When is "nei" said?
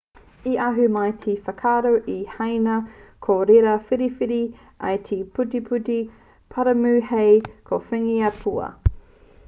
1.97-2.13